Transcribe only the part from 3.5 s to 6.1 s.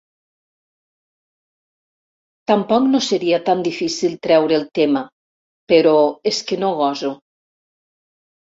tan difícil treure el tema, però